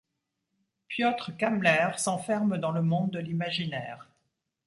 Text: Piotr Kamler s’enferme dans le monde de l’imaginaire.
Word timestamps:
Piotr 0.87 1.37
Kamler 1.37 1.89
s’enferme 1.97 2.57
dans 2.57 2.71
le 2.71 2.81
monde 2.81 3.11
de 3.11 3.19
l’imaginaire. 3.19 4.09